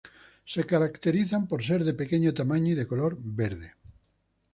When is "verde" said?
3.21-3.75